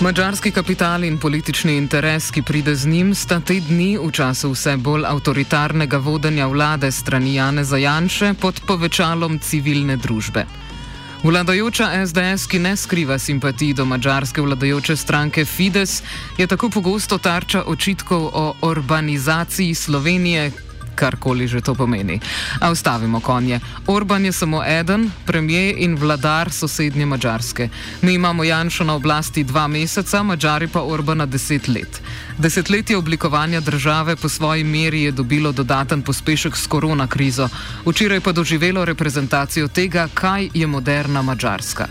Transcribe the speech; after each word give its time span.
Mačarski 0.00 0.50
kapital 0.50 1.02
in 1.04 1.18
politični 1.20 1.74
interes, 1.76 2.30
ki 2.32 2.40
pride 2.48 2.72
z 2.74 2.88
njim, 2.88 3.10
sta 3.14 3.36
te 3.44 3.58
dni 3.60 3.98
v 4.00 4.06
času 4.16 4.48
vse 4.54 4.72
bolj 4.80 5.04
avtoritarnega 5.04 5.98
vodenja 6.00 6.46
vlade 6.48 6.88
strani 6.90 7.34
Jana 7.36 7.64
Zajanše 7.68 8.30
pod 8.40 8.62
povečalom 8.66 9.36
civilne 9.38 9.98
družbe. 10.00 10.46
Vladajoča 11.22 11.90
SDS, 12.06 12.46
ki 12.48 12.62
ne 12.64 12.72
skriva 12.80 13.18
simpatij 13.20 13.74
do 13.76 13.84
mačarske 13.84 14.40
vladajoče 14.40 14.96
stranke 14.96 15.44
Fides, 15.44 15.98
je 16.40 16.46
tako 16.48 16.70
pogosto 16.72 17.18
tarča 17.18 17.66
očitkov 17.68 18.30
o 18.32 18.46
urbanizaciji 18.70 19.74
Slovenije, 19.74 20.48
karkoli 20.94 21.48
že 21.48 21.60
to 21.60 21.74
pomeni. 21.74 22.20
A 22.60 22.70
ustavimo 22.70 23.20
konje. 23.22 23.60
Orban 23.86 24.24
je 24.24 24.32
samo 24.32 24.62
eden, 24.64 25.10
premijer 25.26 25.78
in 25.78 25.96
vladar 25.96 26.50
sosednje 26.52 27.06
Mačarske. 27.06 27.68
Mi 28.02 28.14
imamo 28.14 28.44
Janša 28.44 28.84
na 28.84 28.94
oblasti 28.94 29.44
dva 29.44 29.68
meseca, 29.68 30.22
Mačari 30.22 30.66
pa 30.68 30.82
Orbana 30.82 31.26
deset 31.26 31.68
let. 31.68 32.02
Desetletje 32.38 32.96
oblikovanja 32.96 33.60
države 33.60 34.16
po 34.16 34.28
svoji 34.28 34.64
meri 34.64 35.02
je 35.02 35.12
dobilo 35.12 35.52
dodaten 35.52 36.02
pospešek 36.02 36.56
s 36.56 36.66
korona 36.66 37.06
krizo, 37.06 37.48
včeraj 37.86 38.20
pa 38.20 38.32
doživelo 38.32 38.84
reprezentacijo 38.84 39.68
tega, 39.68 40.08
kaj 40.14 40.48
je 40.54 40.66
moderna 40.66 41.22
Mačarska. 41.22 41.86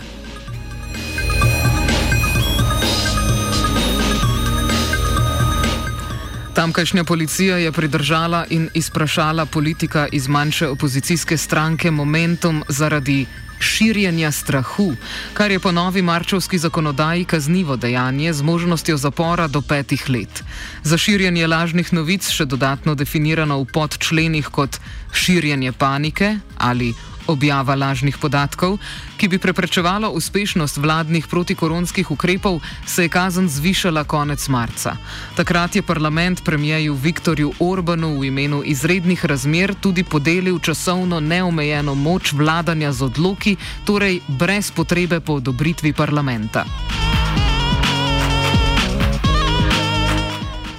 Tamkajšnja 6.60 7.04
policija 7.04 7.56
je 7.56 7.72
pridržala 7.72 8.42
in 8.52 8.68
izprašala 8.74 9.46
politika 9.46 10.08
iz 10.12 10.26
manjše 10.28 10.68
opozicijske 10.68 11.36
stranke 11.36 11.90
Momentum 11.90 12.62
zaradi 12.68 13.26
širjenja 13.60 14.32
strahu, 14.32 14.92
kar 15.34 15.50
je 15.50 15.58
po 15.58 15.72
novi 15.72 16.02
marčovski 16.02 16.58
zakonodaji 16.58 17.24
kaznivo 17.24 17.76
dejanje 17.76 18.32
z 18.32 18.42
možnostjo 18.42 18.96
zapora 18.96 19.46
do 19.48 19.60
petih 19.60 20.04
let. 20.10 20.42
Za 20.82 20.98
širjenje 20.98 21.46
lažnih 21.46 21.92
novic 21.92 22.28
še 22.30 22.44
dodatno 22.44 22.94
definirano 22.94 23.56
v 23.58 23.64
podčlenih 23.72 24.46
kot 24.52 24.76
širjenje 25.12 25.72
panike 25.72 26.34
ali 26.58 26.92
objava 27.26 27.74
lažnih 27.74 28.16
podatkov, 28.18 28.78
ki 29.16 29.28
bi 29.28 29.38
preprečevalo 29.38 30.10
uspešnost 30.10 30.76
vladnih 30.76 31.26
protikoronskih 31.26 32.10
ukrepov, 32.10 32.60
se 32.86 33.02
je 33.02 33.08
kazen 33.08 33.48
zvišala 33.48 34.04
konec 34.04 34.48
marca. 34.48 34.96
Takrat 35.36 35.76
je 35.76 35.82
parlament 35.82 36.44
premijeju 36.44 36.94
Viktorju 36.94 37.52
Orbanu 37.60 38.18
v 38.20 38.28
imenu 38.30 38.62
izrednih 38.64 39.24
razmer 39.26 39.74
tudi 39.80 40.04
podelil 40.04 40.58
časovno 40.58 41.20
neomejeno 41.20 41.94
moč 41.94 42.32
vladanja 42.32 42.92
z 42.92 43.02
odloki, 43.02 43.56
torej 43.84 44.20
brez 44.28 44.70
potrebe 44.70 45.20
po 45.20 45.40
odobritvi 45.42 45.92
parlamenta. 45.92 46.64
Thank 46.90 47.04
you. 47.04 47.09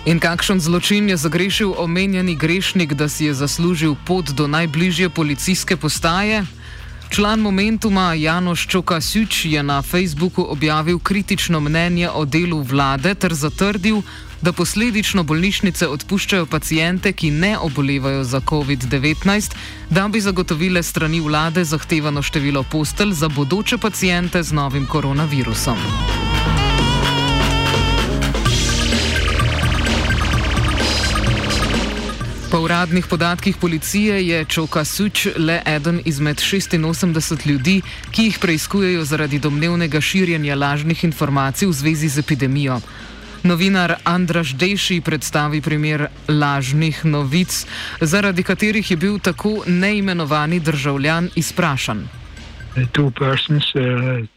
In 0.02 0.18
kakšen 0.18 0.58
zločin 0.58 1.14
je 1.14 1.18
zagrešil 1.18 1.78
omenjeni 1.78 2.34
grešnik, 2.34 2.98
da 2.98 3.06
si 3.06 3.30
je 3.30 3.38
zaslužil 3.38 3.94
pot 3.94 4.26
do 4.34 4.50
najbližje 4.50 5.10
policijske 5.10 5.78
postaje? 5.78 6.42
Član 7.14 7.38
Momentuma 7.42 8.14
Janoš 8.18 8.66
Čokasič 8.68 9.46
je 9.46 9.62
na 9.64 9.82
Facebooku 9.86 10.42
objavil 10.50 10.98
kritično 11.00 11.60
mnenje 11.62 12.10
o 12.10 12.26
delu 12.26 12.64
vlade 12.66 13.14
ter 13.14 13.34
zatrdil, 13.34 14.02
da 14.42 14.50
posledično 14.52 15.24
bolnišnice 15.24 15.86
odpuščajo 15.88 16.46
pacijente, 16.50 17.14
ki 17.14 17.30
ne 17.32 17.54
obolevajo 17.62 18.24
za 18.26 18.42
COVID-19, 18.42 19.22
da 19.94 20.08
bi 20.10 20.18
zagotovile 20.22 20.82
strani 20.84 21.22
vlade 21.22 21.62
zahtevano 21.64 22.26
število 22.26 22.66
postelj 22.72 23.14
za 23.14 23.30
bodoče 23.30 23.78
pacijente 23.78 24.42
z 24.44 24.50
novim 24.54 24.88
koronavirusom. 24.90 25.78
Hvala. 25.78 26.31
uradnih 32.72 33.08
podatkih 33.08 33.56
policije 33.58 34.28
je 34.28 34.46
Čoka 34.46 34.86
Suč 34.86 35.28
le 35.38 35.60
eden 35.68 36.00
izmed 36.06 36.38
86 36.38 37.50
ljudi, 37.50 37.82
ki 38.12 38.24
jih 38.24 38.38
preiskujejo 38.42 39.04
zaradi 39.04 39.40
domnevnega 39.40 40.00
širjenja 40.02 40.56
lažnih 40.56 41.04
informacij 41.04 41.68
v 41.68 41.72
zvezi 41.72 42.08
z 42.10 42.20
epidemijo. 42.24 42.78
Novinar 43.44 43.96
Andraš 44.04 44.56
Dejši 44.56 45.02
predstavi 45.02 45.60
primer 45.62 46.06
lažnih 46.30 47.04
novic, 47.06 47.68
zaradi 48.02 48.44
katerih 48.44 48.92
je 48.92 48.98
bil 48.98 49.20
tako 49.20 49.64
neimenovani 49.68 50.60
državljan 50.60 51.30
izprašan. 51.36 52.08
Two 52.96 53.12
persons, 53.20 53.66
uh, 53.76 53.84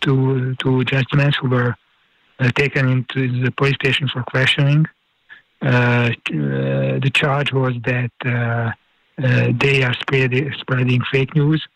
two, 0.03 0.19
two 0.59 0.83
gentlemen 0.91 1.31
who 1.41 1.47
were 1.55 1.71
uh, 1.73 2.51
taken 2.51 2.89
into 2.91 3.23
the 3.47 3.51
police 3.57 3.77
station 3.81 4.09
for 4.13 4.25
questioning. 4.33 4.83
Uh, 4.87 4.93
Uh, 5.65 6.11
the 6.31 7.11
charge 7.15 7.53
was 7.53 7.73
that 7.87 8.11
uh, 8.27 8.71
uh, 9.27 9.53
they 9.57 9.83
are 9.83 9.95
spreading, 9.95 10.53
spreading 10.61 11.01
fake 11.11 11.35
news, 11.35 11.67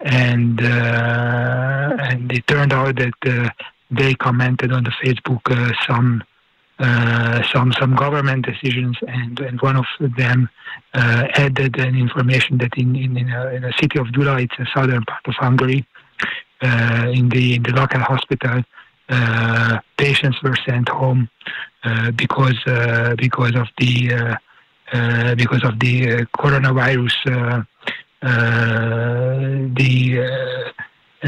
and 0.00 0.60
and 0.60 2.32
it 2.32 2.46
turned 2.46 2.72
out 2.72 2.96
that 2.98 3.52
they 3.90 4.14
commented 4.14 4.72
on 4.72 4.84
the 4.84 4.92
Facebook 5.04 5.42
some. 5.86 6.22
Uh, 6.78 7.42
some 7.54 7.72
some 7.80 7.94
government 7.96 8.44
decisions, 8.44 8.98
and, 9.08 9.40
and 9.40 9.58
one 9.62 9.76
of 9.76 9.86
them 10.18 10.46
uh, 10.92 11.24
added 11.32 11.74
an 11.80 11.96
information 11.96 12.58
that 12.58 12.70
in 12.76 12.94
in, 12.94 13.16
in, 13.16 13.30
a, 13.30 13.46
in 13.46 13.64
a 13.64 13.72
city 13.80 13.98
of 13.98 14.06
Gyula, 14.08 14.42
it's 14.42 14.52
a 14.58 14.66
southern 14.78 15.02
part 15.04 15.26
of 15.26 15.32
Hungary, 15.38 15.86
uh, 16.60 17.10
in 17.14 17.30
the 17.30 17.54
in 17.54 17.62
the 17.62 17.72
local 17.72 18.00
hospital, 18.00 18.62
uh, 19.08 19.78
patients 19.98 20.38
were 20.42 20.56
sent 20.66 20.88
home 20.88 21.28
uh, 21.84 22.10
because 22.12 22.56
uh, 22.66 23.14
because 23.16 23.54
of 23.54 23.68
the 23.78 24.08
because 25.36 25.62
of 25.64 25.78
the 25.78 26.26
coronavirus. 26.36 27.14
the 28.20 28.46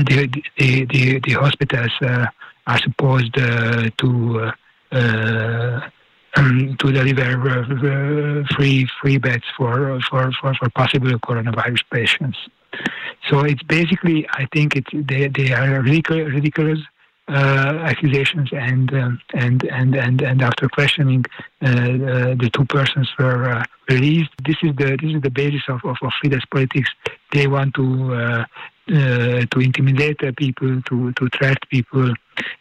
the, 0.06 0.28
the, 0.58 0.84
the, 0.86 1.20
the, 1.26 1.32
hospitals 1.32 1.90
uh, 2.02 2.26
are 2.66 2.78
supposed 2.78 3.36
uh, 3.38 3.88
to 3.98 4.50
uh, 4.92 5.80
um, 6.36 6.76
to 6.78 6.92
deliver 6.92 8.44
free 8.56 8.88
free 9.00 9.18
beds 9.18 9.44
for, 9.56 9.98
for, 10.10 10.30
for, 10.40 10.54
for, 10.54 10.68
possible 10.70 11.10
coronavirus 11.20 11.80
patients. 11.92 12.38
So 13.28 13.40
it's 13.40 13.62
basically, 13.62 14.26
I 14.34 14.46
think 14.52 14.76
it's, 14.76 14.90
they, 14.92 15.26
they 15.28 15.52
are 15.52 15.80
ridiculous 15.82 16.78
uh, 17.30 17.78
accusations 17.82 18.48
and, 18.54 18.90
um, 18.94 19.20
and 19.34 19.62
and 19.64 19.94
and 19.94 20.22
and 20.22 20.40
after 20.40 20.66
questioning, 20.66 21.22
uh, 21.62 21.66
uh, 21.66 21.68
the 22.40 22.48
two 22.54 22.64
persons 22.64 23.06
were 23.18 23.62
released. 23.90 24.30
This 24.46 24.56
is 24.62 24.74
the 24.78 24.96
this 25.02 25.14
is 25.14 25.20
the 25.20 25.28
basis 25.30 25.60
of 25.68 25.84
of, 25.84 25.96
of 26.00 26.10
Fidesz 26.24 26.48
politics. 26.50 26.88
They 27.32 27.46
want 27.46 27.74
to. 27.74 28.14
Uh, 28.14 28.44
to 28.88 29.60
intimidate 29.60 30.16
people, 30.38 30.80
to 30.88 31.12
to 31.12 31.28
threat 31.36 31.58
people, 31.68 32.14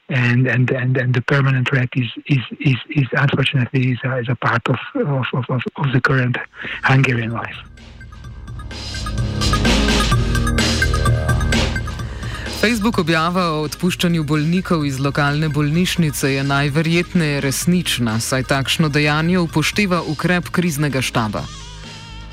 and 0.09 0.45
and 0.45 0.69
and, 0.72 0.97
and 0.97 1.13
the 1.13 1.22
permanent 1.22 1.69
threat 1.69 1.87
is 1.96 2.08
is 2.25 2.40
is, 2.59 2.75
is 2.90 3.05
unfortunately 3.14 3.91
is, 3.93 3.97
is 4.03 4.28
a 4.29 4.35
part 4.35 4.67
of, 4.67 4.75
of 5.08 5.25
of, 5.34 5.46
of 5.49 5.85
the 5.93 6.02
current 6.03 6.35
Hungarian 6.84 7.31
life. 7.31 7.55
Facebook 12.57 12.97
objava 12.97 13.43
o 13.53 13.59
odpuščanju 13.69 14.23
bolnikov 14.25 14.81
iz 14.89 14.95
lokalne 15.05 15.45
bolnišnice 15.53 16.31
je 16.31 16.43
najverjetneje 16.47 17.41
resnična, 17.45 18.15
saj 18.19 18.47
takšno 18.49 18.89
dejanje 18.89 19.37
upošteva 19.43 19.99
ukrep 20.01 20.49
kriznega 20.57 21.03
štaba. 21.05 21.43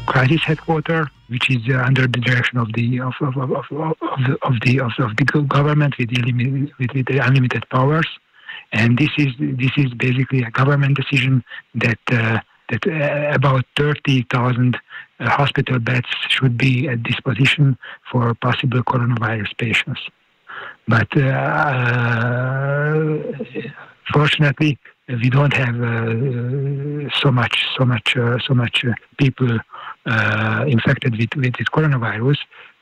Crisis 0.08 0.40
headquarter, 0.48 1.10
which 1.28 1.50
is 1.50 1.60
uh, 1.68 1.84
under 1.84 2.08
the 2.08 2.22
direction 2.28 2.56
of 2.58 2.72
the 2.72 3.02
of, 3.04 3.12
of, 3.20 3.36
of, 3.36 3.52
of, 3.60 3.68
of 4.48 4.54
the 4.64 4.80
of, 4.80 4.96
of 5.06 5.12
the 5.20 5.26
government 5.58 5.98
with, 5.98 6.08
with, 6.08 6.96
with 7.04 7.12
unlimited 7.28 7.68
powers, 7.68 8.08
and 8.72 8.96
this 8.96 9.12
is 9.18 9.28
this 9.38 9.76
is 9.76 9.92
basically 10.06 10.40
a 10.42 10.50
government 10.56 10.96
decision 10.96 11.44
that 11.74 12.00
uh, 12.12 12.40
that 12.70 12.86
uh, 12.86 13.34
about 13.34 13.64
30,000 13.76 14.76
uh, 15.20 15.28
hospital 15.30 15.78
beds 15.78 16.06
should 16.28 16.56
be 16.56 16.88
at 16.88 17.02
disposition 17.02 17.76
for 18.10 18.34
possible 18.34 18.82
coronavirus 18.82 19.56
patients. 19.58 20.00
But 20.88 21.08
uh, 21.16 23.04
fortunately, 24.12 24.78
we 25.08 25.28
don't 25.30 25.52
have 25.52 27.12
so 27.20 27.30
much, 27.30 27.66
so 27.76 27.84
much, 27.84 28.14
so 28.46 28.54
much 28.54 28.84
people 29.18 29.58
infected 30.66 31.18
with, 31.18 31.34
with 31.36 31.56
this 31.56 31.68
coronavirus. 31.68 32.38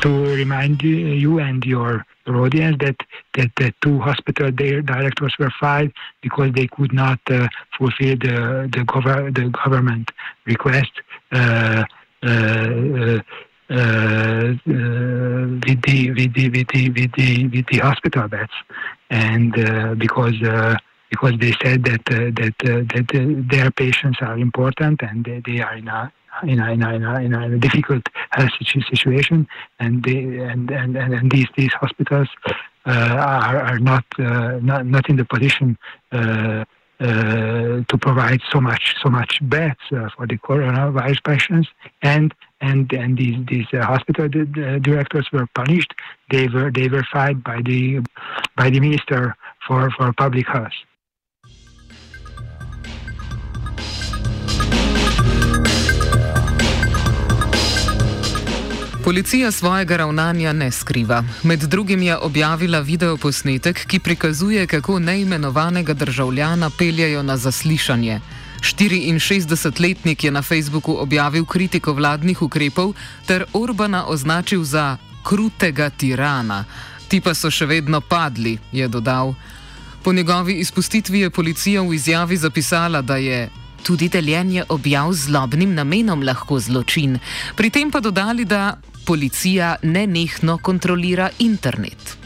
spominja 0.00 0.48
vas 0.48 0.72
in 0.80 1.28
vašo 1.36 2.00
publiko, 2.24 2.72
da 2.80 3.44
so 3.44 3.72
dva 3.84 4.04
hospitala, 4.08 4.50
direktor, 4.60 5.28
bili 5.28 5.52
pet, 5.60 5.92
ker 6.24 6.38
niso 6.40 6.40
mogli 6.40 8.00
izpolniti 8.00 8.32
vladnega 8.32 9.60
zahteva. 10.72 11.84
Uh, 13.68 13.74
uh, 14.70 15.42
with 15.66 15.82
the 15.82 16.12
with 16.14 16.32
the 16.34 16.48
with 16.50 16.68
the 16.68 16.88
with 16.90 17.12
the, 17.16 17.48
with 17.52 17.66
the 17.66 17.78
hospital 17.78 18.28
beds, 18.28 18.52
and 19.10 19.58
uh, 19.58 19.92
because 19.94 20.34
because 21.10 21.32
they 21.40 21.50
said 21.64 21.82
that 21.82 21.98
that 22.06 22.54
that 22.62 23.44
their 23.50 23.68
patients 23.72 24.18
are 24.20 24.38
important 24.38 25.00
and 25.02 25.24
they, 25.24 25.42
they 25.44 25.60
are 25.60 25.76
in 25.76 25.88
a 25.88 26.12
in 26.44 26.60
a, 26.60 26.70
in 26.74 26.82
a, 26.84 26.94
in 26.94 27.02
a, 27.02 27.18
in 27.20 27.34
a 27.34 27.58
difficult 27.58 28.06
health 28.30 28.50
situation, 28.88 29.48
and 29.80 30.04
they, 30.04 30.18
and, 30.20 30.70
and, 30.70 30.96
and, 30.96 31.32
these 31.32 31.46
these 31.56 31.72
hospitals 31.72 32.28
uh, 32.84 33.16
are, 33.18 33.58
are 33.60 33.78
not, 33.80 34.04
uh, 34.20 34.60
not 34.62 34.86
not 34.86 35.08
in 35.10 35.16
the 35.16 35.24
position 35.24 35.76
uh, 36.12 36.62
to 37.00 37.98
provide 38.00 38.40
so 38.52 38.60
much 38.60 38.94
so 39.02 39.08
much 39.10 39.40
beds 39.48 39.80
for 39.90 40.24
the 40.28 40.38
coronavirus 40.38 41.20
patients, 41.24 41.68
and 42.02 42.32
and 42.62 42.92
and 42.92 43.16
these 43.18 43.36
these 43.48 43.68
uh, 43.74 43.84
hospital 43.84 44.28
d- 44.28 44.44
d- 44.48 44.64
uh, 44.64 44.78
directors 44.80 45.26
were 45.32 45.46
punished. 45.54 45.92
They 46.30 46.48
were 46.48 46.70
they 46.70 46.88
were 46.88 47.04
fired 47.12 47.44
by 47.44 47.60
the 47.62 48.02
by 48.56 48.70
the 48.70 48.80
minister 48.80 49.36
for 49.66 49.90
for 49.96 50.12
public 50.12 50.46
health. 50.48 50.76
Policija 59.04 59.50
svojega 59.52 59.96
ravnanja 59.96 60.52
ne 60.52 60.70
skriva. 60.70 61.24
Med 61.44 61.58
drugim 61.60 62.02
je 62.02 62.16
objavila 62.16 62.80
videoposnetek, 62.80 63.84
ki 63.86 63.98
prikazuje, 63.98 64.66
kako 64.66 64.98
neimenovanega 64.98 65.94
državljana 65.94 66.70
peljajo 66.78 67.22
na 67.22 67.36
zaslišanje. 67.36 68.20
64-letnik 68.66 70.24
je 70.24 70.30
na 70.30 70.42
Facebooku 70.42 70.94
objavil 70.98 71.44
kritiko 71.46 71.94
vladnih 71.94 72.42
ukrepov 72.42 72.94
ter 73.22 73.46
Orbana 73.54 74.06
označil 74.10 74.64
za 74.66 74.98
krutega 75.22 75.86
tirana. 75.90 76.66
Ti 77.06 77.22
pa 77.22 77.30
so 77.34 77.46
še 77.50 77.62
vedno 77.70 78.02
padli, 78.02 78.58
je 78.74 78.88
dodal. 78.90 79.34
Po 80.02 80.10
njegovi 80.12 80.58
izpustitvi 80.58 81.20
je 81.22 81.30
policija 81.30 81.82
v 81.86 81.94
izjavi 81.94 82.36
zapisala, 82.36 83.02
da 83.06 83.16
je 83.22 83.48
tudi 83.86 84.08
deljenje 84.08 84.64
objav 84.68 85.12
z 85.14 85.30
lobnim 85.34 85.74
namenom 85.74 86.26
lahko 86.26 86.58
zločin, 86.58 87.18
pri 87.54 87.70
tem 87.70 87.90
pa 87.90 88.02
dodali, 88.02 88.42
da 88.44 88.74
policija 89.06 89.76
nenehno 89.82 90.58
kontrolira 90.58 91.30
internet. 91.38 92.18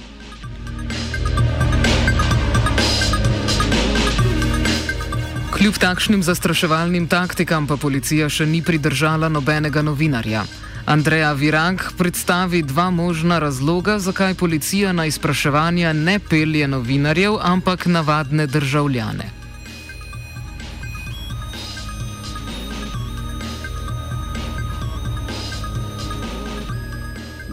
Kljub 5.60 5.76
takšnim 5.76 6.22
zastraševalnim 6.24 7.04
taktikam 7.04 7.66
pa 7.68 7.76
policija 7.76 8.30
še 8.32 8.46
ni 8.48 8.62
pridržala 8.64 9.28
nobenega 9.28 9.82
novinarja. 9.84 10.46
Andreja 10.88 11.34
Virank 11.36 11.82
predstavi 11.98 12.62
dva 12.64 12.86
možna 12.90 13.36
razloga, 13.44 13.98
zakaj 14.00 14.38
policija 14.40 14.94
na 14.96 15.04
izpraševanja 15.04 15.92
ne 15.92 16.14
pelje 16.18 16.64
novinarjev, 16.66 17.36
ampak 17.44 17.84
navadne 17.92 18.46
državljane. 18.48 19.28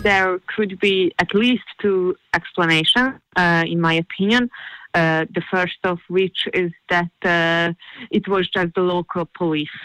There 0.07 0.39
could 0.55 0.79
be 0.79 1.11
at 1.19 1.35
least 1.35 1.67
two 1.83 2.15
explanations, 2.31 3.19
uh, 3.35 3.65
in 3.67 3.81
my 3.83 3.99
opinion. 3.99 4.47
Uh, 4.47 4.76
Uh, 4.97 5.25
the 5.35 5.43
first 5.53 5.77
of 5.83 5.99
which 6.07 6.47
is 6.55 6.71
that 6.89 7.11
uh, 7.23 7.71
it 8.09 8.27
was 8.27 8.49
just 8.49 8.73
the 8.73 8.81
local 8.81 9.29
police 9.37 9.79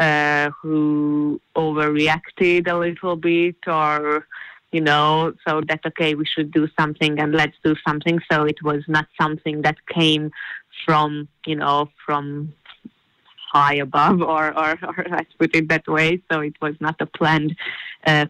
uh, 0.00 0.50
who 0.60 1.40
overreacted 1.56 2.66
a 2.66 2.74
little 2.76 3.14
bit, 3.14 3.54
or 3.68 4.26
you 4.72 4.80
know, 4.80 5.32
so 5.46 5.60
that 5.68 5.78
okay, 5.86 6.16
we 6.16 6.26
should 6.26 6.50
do 6.50 6.66
something 6.78 7.20
and 7.20 7.32
let's 7.32 7.54
do 7.62 7.76
something. 7.86 8.18
So 8.30 8.42
it 8.42 8.60
was 8.60 8.82
not 8.88 9.06
something 9.22 9.62
that 9.62 9.76
came 9.86 10.32
from 10.84 11.28
you 11.46 11.54
know 11.54 11.88
from 12.04 12.52
high 13.52 13.74
above, 13.74 14.20
or, 14.20 14.46
or, 14.48 14.76
or 14.82 15.06
let's 15.12 15.32
put 15.38 15.54
it 15.54 15.68
that 15.68 15.86
way. 15.86 16.20
So 16.32 16.40
it 16.40 16.56
was 16.60 16.74
not 16.80 16.96
a 17.00 17.06
planned 17.06 17.54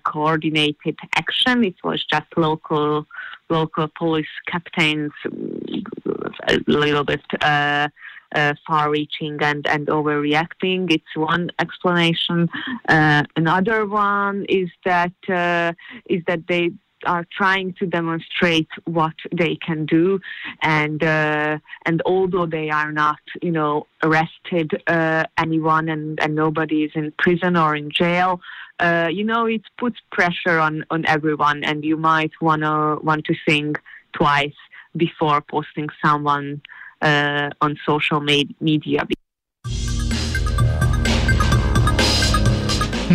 coordinated 0.05 0.97
action. 1.17 1.65
It 1.65 1.75
was 1.85 2.05
just 2.05 2.27
local 2.37 3.07
local 3.49 3.89
police 3.97 4.35
captains, 4.49 5.13
a 5.25 6.59
little 6.67 7.05
bit 7.05 7.21
uh, 7.41 7.89
uh, 8.35 8.55
far-reaching 8.67 9.39
and 9.41 9.67
and 9.67 9.87
overreacting. 9.87 10.91
It's 10.91 11.15
one 11.15 11.51
explanation. 11.59 12.49
Uh, 12.89 13.23
another 13.37 13.87
one 13.87 14.47
is 14.49 14.71
that 14.85 15.13
uh, 15.29 15.73
is 16.09 16.23
that 16.27 16.47
they 16.49 16.71
are 17.07 17.27
trying 17.33 17.73
to 17.75 17.87
demonstrate 17.87 18.69
what 18.85 19.15
they 19.33 19.57
can 19.57 19.87
do, 19.87 20.21
and 20.63 21.03
uh, 21.03 21.59
and 21.87 22.03
although 22.05 22.47
they 22.47 22.71
are 22.71 22.93
not, 22.93 23.21
you 23.41 23.51
know, 23.51 23.87
arrested 24.03 24.83
uh, 24.87 25.25
anyone 25.39 25.89
and 25.89 26.21
and 26.21 26.35
nobody 26.35 26.85
is 26.85 26.93
in 26.95 27.13
prison 27.19 27.57
or 27.57 27.75
in 27.75 27.91
jail, 27.91 28.41
uh, 28.81 29.09
you 29.11 29.25
know, 29.25 29.47
it 29.47 29.63
puts 29.79 29.97
pressure 30.13 30.59
on 30.59 30.85
on 30.91 31.05
everyone, 31.07 31.65
and 31.65 31.85
you 31.85 31.97
might 31.97 32.33
wanna 32.41 32.97
want 33.03 33.25
to 33.27 33.35
think 33.49 33.81
twice 34.13 34.59
before 34.97 35.41
posting 35.41 35.89
someone 36.05 36.61
uh, 37.03 37.51
on 37.61 37.77
social 37.87 38.21
media 38.21 39.07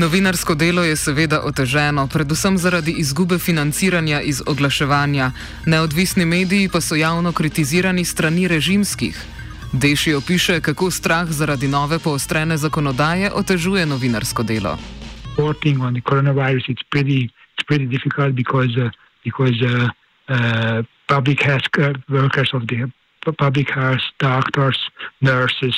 Novinarsko 0.02 0.56
delo 0.58 0.82
je 0.84 0.98
seveda 0.98 1.42
oteženo, 1.46 2.08
predvsem 2.10 2.58
zaradi 2.58 2.90
izgube 2.98 3.38
financiranja 3.40 4.22
iz 4.26 4.42
oglaševanja. 4.46 5.30
Neodvisni 5.70 6.26
mediji 6.26 6.66
pa 6.74 6.82
so 6.82 6.96
javno 6.98 7.30
kritizirani 7.32 8.02
strani 8.06 8.48
režimskih. 8.50 9.14
Deši 9.78 10.14
opiše, 10.18 10.58
kako 10.66 10.90
strah 10.92 11.28
zaradi 11.30 11.68
nove 11.70 12.00
poostrene 12.02 12.58
zakonodaje 12.58 13.30
otežuje 13.34 13.86
novinarsko 13.86 14.42
delo. 14.44 14.74
Working 15.38 15.84
on 15.86 15.94
the 15.94 16.02
coronavirus 16.10 16.66
is 16.74 16.82
pretty, 16.94 17.30
it's 17.54 17.66
pretty 17.72 17.86
difficult 17.86 18.34
because, 18.34 18.74
uh, 18.82 18.90
because 19.24 19.62
uh, 19.62 19.94
uh, 20.34 20.82
public 21.08 21.40
health 21.46 21.70
uh, 21.78 21.94
workers 22.10 22.50
of 22.58 22.62
the 22.66 22.90
public 23.38 23.70
health, 23.70 24.02
doctors, 24.18 24.80
nurses, 25.22 25.78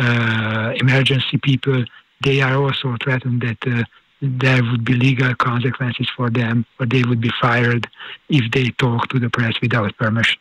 uh, 0.00 0.72
emergency 0.80 1.36
people, 1.44 1.84
they 2.24 2.40
are 2.40 2.56
also 2.56 2.96
threatened 3.04 3.42
that 3.42 3.58
uh, 3.70 3.84
there 4.22 4.62
would 4.64 4.84
be 4.84 4.94
legal 4.94 5.34
consequences 5.34 6.08
for 6.16 6.30
them, 6.30 6.64
or 6.80 6.86
they 6.86 7.02
would 7.04 7.20
be 7.20 7.30
fired 7.40 7.86
if 8.30 8.50
they 8.52 8.70
talk 8.70 9.08
to 9.10 9.18
the 9.20 9.28
press 9.28 9.54
without 9.60 9.96
permission 9.98 10.40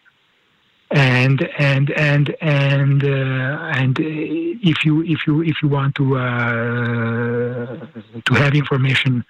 and 0.93 1.50
and 1.57 1.89
and 1.97 2.35
and 2.39 3.03
uh, 3.03 3.07
and 3.09 4.00
uh, 4.00 4.03
if 4.05 4.85
you 4.85 5.01
if 5.03 5.25
you 5.25 5.41
if 5.41 5.55
you 5.63 5.67
want 5.67 5.95
to 5.95 6.17
uh, 6.17 7.88
to 8.25 8.33
have 8.35 8.53
information 8.53 9.25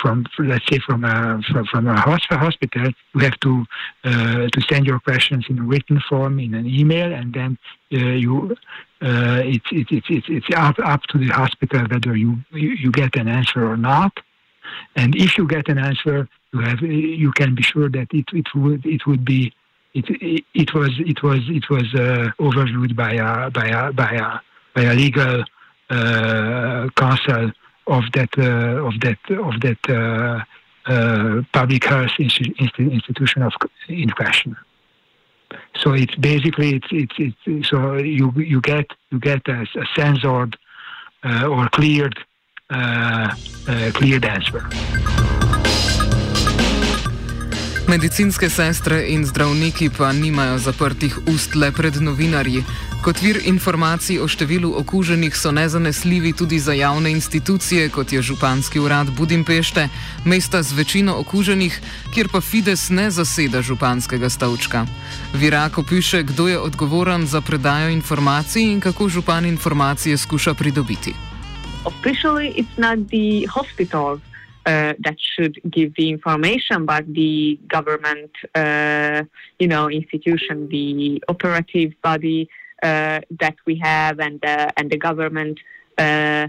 from 0.00 0.26
let's 0.40 0.64
say 0.68 0.80
from 0.80 1.04
a 1.04 1.40
from, 1.52 1.64
from 1.66 1.86
a 1.86 1.94
hospital, 2.00 2.90
you 3.14 3.20
have 3.20 3.38
to 3.40 3.64
to 4.04 4.60
send 4.68 4.86
your 4.86 4.98
questions 4.98 5.46
in 5.48 5.68
written 5.68 6.02
form 6.08 6.40
in 6.40 6.54
an 6.54 6.66
email, 6.66 7.12
and 7.12 7.32
then 7.32 7.56
you 7.90 8.56
it's 9.00 9.66
it's 9.70 10.08
it's 10.10 10.26
it's 10.28 10.46
up 10.56 10.76
up 10.84 11.02
to 11.04 11.18
the 11.18 11.28
hospital 11.28 11.82
whether 11.88 12.16
you 12.16 12.36
you 12.52 12.90
get 12.90 13.14
an 13.14 13.28
answer 13.28 13.64
or 13.64 13.76
not. 13.76 14.18
And 14.96 15.14
if 15.14 15.38
you 15.38 15.46
get 15.46 15.68
an 15.68 15.78
answer, 15.78 16.28
you 16.52 16.60
have 16.60 16.80
you 16.82 17.30
can 17.32 17.54
be 17.54 17.62
sure 17.62 17.88
that 17.88 18.08
it 18.12 18.24
it 18.32 18.46
would 18.54 18.84
it 18.84 19.06
would 19.06 19.24
be 19.24 19.52
it, 19.94 20.44
it, 20.54 20.74
was 20.74 20.90
it 20.98 21.22
was 21.22 21.40
it 21.48 21.68
was 21.70 21.84
uh, 21.94 22.28
overviewed 22.38 22.94
by 22.96 23.12
a 23.14 23.50
by 23.50 23.66
a 23.66 23.92
by 23.92 24.10
a 24.10 24.38
by 24.74 24.88
a 24.88 24.94
legal 24.94 25.42
uh, 25.90 26.88
counsel 26.96 27.50
of 27.86 28.04
that 28.12 28.28
uh, 28.38 28.84
of 28.84 29.00
that 29.00 29.18
of 29.30 29.60
that 29.60 29.88
uh, 29.90 30.44
uh 30.92 31.42
public 31.52 31.84
health 31.84 32.10
institution 32.18 33.42
of 33.42 33.52
in 33.88 34.10
question. 34.10 34.56
So 35.78 35.92
it's 35.94 36.14
basically 36.16 36.76
it's 36.76 36.86
it's, 37.18 37.34
it's 37.46 37.68
so 37.68 37.94
you 37.96 38.32
you 38.36 38.60
get 38.60 38.86
you 39.10 39.18
get 39.18 39.46
a, 39.48 39.62
a 39.62 39.84
censored 39.96 40.56
uh, 41.24 41.46
or 41.46 41.68
cleared 41.70 42.18
uh, 42.70 43.34
cleared 43.94 44.24
answer. 44.26 44.68
Medicinske 47.88 48.50
sestre 48.52 49.00
in 49.08 49.22
zdravniki 49.24 49.88
pa 49.98 50.10
nimajo 50.12 50.58
zaprtih 50.60 51.14
ust 51.32 51.54
le 51.56 51.70
pred 51.72 51.94
novinarji. 52.04 52.60
Kot 53.04 53.16
vir 53.24 53.38
informacij 53.48 54.18
o 54.20 54.26
številu 54.28 54.74
okuženih 54.82 55.32
so 55.32 55.48
nezanesljivi 55.56 56.34
tudi 56.36 56.58
za 56.60 56.74
javne 56.76 57.08
institucije, 57.16 57.86
kot 57.88 58.12
je 58.12 58.20
Županski 58.20 58.82
urad 58.84 59.08
Budimpešte, 59.16 59.86
mesta 60.28 60.60
z 60.62 60.76
večino 60.76 61.16
okuženih, 61.24 61.80
kjer 62.12 62.28
pa 62.28 62.44
Fides 62.44 62.90
ne 62.92 63.08
zaseda 63.10 63.64
županskega 63.64 64.28
stavčka. 64.28 64.84
Virako 65.32 65.80
piše, 65.82 66.20
kdo 66.28 66.48
je 66.52 66.58
odgovoren 66.60 67.24
za 67.26 67.40
predajo 67.40 67.88
informacij 67.88 68.68
in 68.68 68.84
kako 68.84 69.08
župan 69.08 69.48
informacije 69.48 70.20
skuša 70.20 70.52
pridobiti. 70.54 71.16
Oficialno 71.88 72.40
je 72.52 72.68
to 72.68 72.84
ne 72.84 73.48
hospital. 73.48 74.20
uh, 74.68 74.92
that 75.06 75.16
should 75.18 75.58
give 75.70 75.94
the 75.96 76.10
information, 76.10 76.84
but 76.84 77.02
the 77.14 77.58
government, 77.68 78.30
uh, 78.54 79.22
you 79.58 79.66
know, 79.66 79.88
institution, 79.88 80.68
the 80.68 81.22
operative 81.26 81.90
body 82.02 82.50
uh, 82.82 83.18
that 83.40 83.56
we 83.64 83.74
have, 83.78 84.20
and 84.20 84.44
uh, 84.44 84.68
and 84.76 84.90
the 84.94 84.98
government 85.08 85.58
uh, 85.96 86.46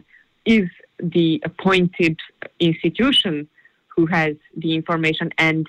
is 0.58 0.68
the 1.02 1.42
appointed 1.46 2.18
institution 2.60 3.48
who 3.96 4.06
has 4.06 4.36
the 4.64 4.76
information 4.76 5.28
and 5.38 5.66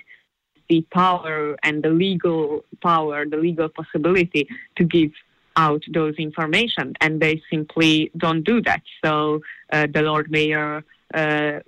the 0.69 0.81
power 1.03 1.57
and 1.63 1.85
the 1.85 1.91
legal 2.09 2.65
power, 2.83 3.25
the 3.35 3.37
legal 3.37 3.69
possibility 3.69 4.49
to 4.77 4.83
give 4.83 5.13
out 5.57 5.83
those 5.93 6.17
information, 6.17 6.95
and 7.01 7.21
they 7.21 7.41
simply 7.49 8.11
don't 8.17 8.43
do 8.43 8.61
that. 8.61 8.83
So 9.05 9.41
uh, 9.73 9.87
the 9.95 10.03
Lord 10.03 10.33
Mayor 10.33 10.83
uh, 11.13 11.59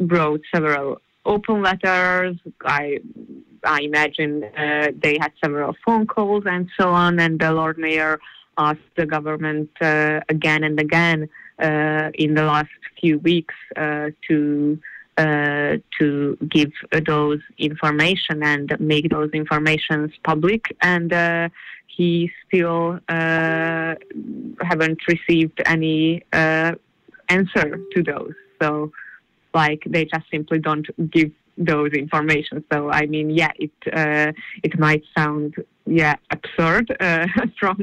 wrote 0.00 0.40
several 0.52 0.98
open 1.24 1.62
letters. 1.62 2.36
I 2.64 2.98
I 3.64 3.80
imagine 3.82 4.42
uh, 4.42 4.88
they 5.00 5.18
had 5.20 5.30
several 5.44 5.76
phone 5.86 6.04
calls 6.06 6.42
and 6.46 6.68
so 6.78 6.88
on. 6.88 7.20
And 7.20 7.38
the 7.38 7.52
Lord 7.52 7.78
Mayor 7.78 8.18
asked 8.58 8.80
the 8.96 9.06
government 9.06 9.70
uh, 9.80 10.20
again 10.28 10.64
and 10.64 10.80
again 10.80 11.28
uh, 11.60 12.10
in 12.14 12.34
the 12.34 12.42
last 12.42 12.70
few 13.00 13.20
weeks 13.20 13.54
uh, 13.76 14.10
to 14.26 14.78
uh, 15.16 15.76
to 16.00 16.36
give 16.48 16.72
those 17.06 17.38
information 17.58 18.42
and 18.42 18.74
make 18.80 19.08
those 19.10 19.30
informations 19.32 20.10
public. 20.24 20.76
And 20.82 21.50
he 21.86 22.32
still 22.48 22.98
haven't 23.08 24.98
received 25.06 25.62
any 25.66 26.24
answer 26.32 27.78
to 27.94 28.02
those. 28.02 28.32
So, 28.62 28.92
like, 29.54 29.82
they 29.86 30.04
just 30.04 30.30
simply 30.30 30.58
don't 30.60 30.88
give 31.10 31.32
those 31.58 31.92
information. 31.92 32.62
So, 32.72 32.90
I 32.90 33.06
mean, 33.06 33.28
yeah, 33.42 33.50
it 33.66 33.72
uh, 34.02 34.32
it 34.62 34.78
might 34.78 35.04
sound 35.16 35.54
yeah 35.84 36.14
absurd 36.30 36.86
uh, 37.00 37.26
from 37.60 37.76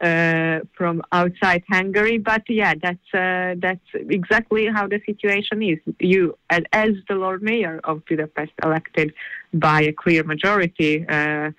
uh, 0.00 0.58
from 0.78 1.02
outside 1.12 1.62
Hungary, 1.70 2.18
but 2.18 2.42
yeah, 2.48 2.74
that's 2.82 3.08
uh, 3.24 3.54
that's 3.66 3.88
exactly 4.20 4.66
how 4.76 4.88
the 4.88 5.00
situation 5.06 5.62
is. 5.62 5.78
You, 6.00 6.36
as, 6.50 6.62
as 6.72 6.92
the 7.08 7.14
Lord 7.14 7.40
Mayor 7.50 7.80
of 7.84 8.04
Budapest, 8.08 8.52
elected 8.64 9.08
by 9.54 9.80
a 9.82 9.92
clear 10.02 10.24
majority, 10.24 11.06
uh, 11.08 11.52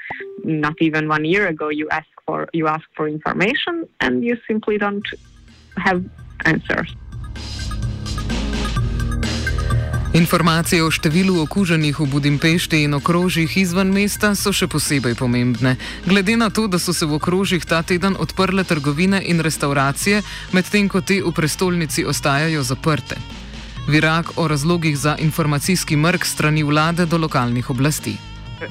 not 0.43 0.75
even 0.81 1.07
one 1.07 1.23
year 1.33 1.47
ago, 1.47 1.69
you 1.69 1.87
ask 1.99 2.09
for 2.27 2.47
you 2.53 2.67
ask 2.67 2.85
for 2.97 3.07
information 3.07 3.75
and 4.01 4.13
you 4.27 4.35
simply 4.49 4.77
don't 4.77 5.07
have 5.77 5.99
answers. 6.45 6.93
Informacije 10.15 10.79
o 10.79 10.87
številu 10.95 11.41
okuženih 11.41 11.97
v 11.99 12.05
Budimpešti 12.07 12.77
in 12.85 12.93
okrožjih 12.95 13.51
izven 13.59 13.89
mesta 13.91 14.29
so 14.39 14.53
še 14.55 14.69
posebej 14.71 15.11
pomembne. 15.19 15.73
Glede 16.07 16.31
na 16.39 16.47
to, 16.47 16.69
da 16.71 16.79
so 16.79 16.95
se 16.95 17.03
v 17.03 17.17
okrožjih 17.19 17.59
ta 17.67 17.81
teden 17.83 18.15
odprle 18.23 18.63
trgovine 18.63 19.19
in 19.27 19.43
restauracije, 19.43 20.23
medtem 20.55 20.87
ko 20.87 21.03
te 21.03 21.17
v 21.19 21.35
prestolnici 21.35 22.05
ostajajo 22.07 22.63
zaprte. 22.63 23.19
Virak 23.91 24.31
o 24.39 24.47
razlogih 24.47 24.95
za 24.95 25.17
informacijski 25.19 25.99
mrk 25.99 26.23
strani 26.23 26.63
vlade 26.63 27.03
do 27.11 27.19
lokalnih 27.19 27.67
oblasti. 27.67 28.15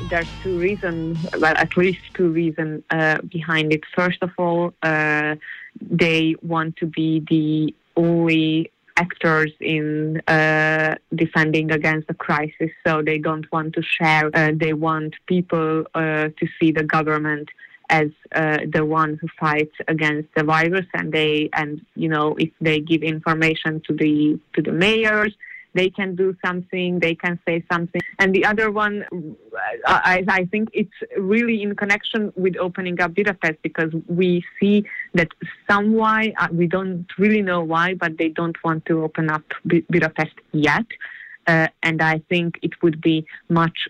There's 0.08 0.30
two 0.40 0.56
reasons, 0.56 1.20
well, 1.44 1.52
at 1.60 1.76
least 1.76 2.00
two 2.16 2.32
reasons 2.32 2.80
uh, 2.88 3.20
behind 3.28 3.68
it. 3.70 3.84
First 3.94 4.24
of 4.24 4.32
all, 4.40 4.72
uh, 4.80 5.36
they 5.76 6.36
want 6.40 6.80
to 6.80 6.86
be 6.88 7.20
the 7.28 7.76
only 8.00 8.72
actors 8.96 9.50
in 9.60 10.20
uh, 10.28 10.94
defending 11.14 11.70
against 11.72 12.06
the 12.08 12.14
crisis. 12.14 12.70
So 12.86 13.02
they 13.02 13.18
don't 13.18 13.46
want 13.52 13.74
to 13.74 13.82
share. 13.82 14.30
Uh, 14.34 14.52
they 14.54 14.72
want 14.72 15.14
people 15.26 15.84
uh, 15.94 16.00
to 16.38 16.48
see 16.60 16.70
the 16.72 16.84
government 16.84 17.48
as 17.90 18.08
uh, 18.34 18.58
the 18.72 18.84
one 18.84 19.18
who 19.20 19.28
fights 19.40 19.76
against 19.88 20.28
the 20.36 20.44
virus. 20.44 20.86
And 20.94 21.12
they 21.12 21.48
and 21.54 21.84
you 21.94 22.08
know 22.08 22.34
if 22.38 22.50
they 22.60 22.80
give 22.80 23.02
information 23.02 23.82
to 23.86 23.92
the 23.94 24.38
to 24.54 24.62
the 24.62 24.72
mayors, 24.72 25.34
they 25.74 25.90
can 25.90 26.14
do 26.14 26.34
something, 26.44 27.00
they 27.00 27.14
can 27.14 27.38
say 27.46 27.62
something. 27.70 28.00
And 28.18 28.34
the 28.34 28.44
other 28.46 28.70
one, 28.70 29.04
uh, 29.12 29.60
I, 30.04 30.24
I 30.26 30.44
think 30.46 30.70
it's 30.72 30.98
really 31.18 31.62
in 31.62 31.74
connection 31.76 32.32
with 32.36 32.56
opening 32.56 33.00
up 33.00 33.14
Budapest 33.14 33.60
because 33.62 33.92
we 34.08 34.44
see 34.58 34.84
that 35.14 35.28
some 35.68 35.92
why, 35.92 36.32
uh, 36.38 36.48
we 36.52 36.66
don't 36.66 37.06
really 37.18 37.42
know 37.42 37.62
why, 37.62 37.94
but 37.94 38.16
they 38.18 38.28
don't 38.28 38.56
want 38.64 38.86
to 38.86 39.02
open 39.02 39.28
up 39.30 39.42
Budapest 39.90 40.34
yet. 40.52 40.86
Uh, 41.46 41.68
and 41.82 42.00
I 42.00 42.20
think 42.30 42.58
it 42.62 42.80
would 42.82 43.02
be 43.02 43.26
much 43.50 43.88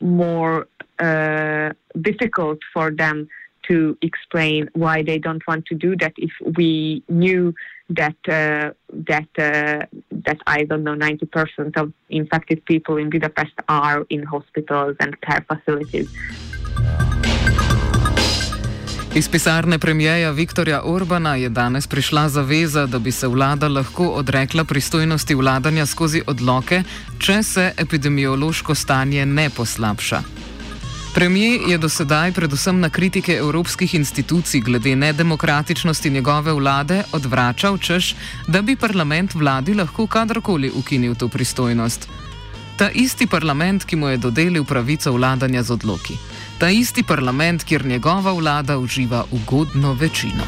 more 0.00 0.66
uh, 1.00 1.70
difficult 2.00 2.58
for 2.72 2.90
them 2.92 3.28
to 3.68 3.98
explain 4.02 4.70
why 4.74 5.02
they 5.02 5.18
don't 5.18 5.42
want 5.48 5.66
to 5.66 5.74
do 5.74 5.96
that 5.96 6.12
if 6.16 6.30
we 6.56 7.02
knew 7.08 7.54
that 7.90 8.16
uh, 8.28 8.70
that 9.10 9.28
uh, 9.38 9.84
that 10.26 10.38
I 10.46 10.64
don't 10.64 10.84
know 10.84 10.94
90% 10.96 11.76
of 11.80 11.92
infected 12.08 12.64
people 12.64 12.96
in 12.96 13.10
Budapest 13.10 13.54
are 13.68 14.06
in 14.10 14.22
hospitals 14.24 14.96
and 15.00 15.20
care 15.20 15.44
facilities. 15.48 16.08
Iz 19.14 19.28
pisarne 19.28 19.78
premijeja 19.78 20.30
Viktorja 20.30 20.80
Orbana 20.84 21.34
je 21.34 21.48
danes 21.48 21.86
prišla 21.86 22.28
zaveza, 22.28 22.86
da 22.86 22.98
bi 22.98 23.12
se 23.12 23.28
vlada 23.28 23.68
lahko 23.68 24.08
odrekla 24.08 24.64
pristojnosti 24.64 25.34
vladanja 25.34 25.86
skozi 25.86 26.22
odloke, 26.26 26.82
če 27.18 27.42
se 27.42 27.72
epidemiološko 27.78 28.74
stanje 28.74 29.26
ne 29.26 29.50
poslabša. 29.56 30.22
Premijer 31.14 31.60
je 31.70 31.78
do 31.78 31.88
sedaj 31.88 32.32
predvsem 32.34 32.80
na 32.82 32.88
kritike 32.90 33.32
evropskih 33.38 33.94
institucij 33.94 34.60
glede 34.60 34.96
nedemokratičnosti 34.96 36.10
njegove 36.10 36.52
vlade 36.52 37.02
odvračal, 37.12 37.78
češ, 37.78 38.14
da 38.48 38.62
bi 38.62 38.74
parlament 38.76 39.34
vladi 39.34 39.74
lahko 39.74 40.06
kadarkoli 40.06 40.72
ukinil 40.74 41.14
to 41.14 41.28
pristojnost. 41.28 42.08
Ta 42.76 42.90
isti 42.90 43.26
parlament, 43.26 43.84
ki 43.84 43.96
mu 43.96 44.08
je 44.08 44.16
dodelil 44.16 44.64
pravico 44.64 45.12
vladanja 45.12 45.62
z 45.62 45.70
odloki. 45.70 46.18
Ta 46.58 46.70
isti 46.74 47.02
parlament, 47.02 47.62
kjer 47.64 47.86
njegova 47.86 48.32
vlada 48.34 48.78
uživa 48.78 49.24
ugodno 49.30 49.92
večino. 49.92 50.42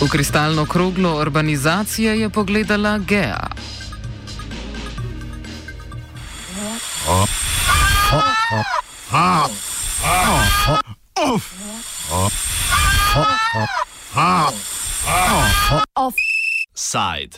V 0.00 0.08
kristalno 0.08 0.64
kroglo 0.64 1.20
urbanizacije 1.20 2.16
je 2.20 2.30
pogledala 2.30 2.98
Gea. 2.98 3.57
Side. 16.80 17.34